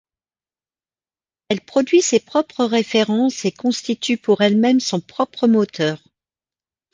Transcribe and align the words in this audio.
Elle 1.49 1.61
produit 1.61 2.01
ses 2.01 2.19
propres 2.19 2.65
références 2.65 3.45
et 3.45 3.51
constitue 3.51 4.17
pour 4.17 4.41
elle-même 4.41 4.79
son 4.79 4.99
propre 4.99 5.47
moteur. 5.47 6.01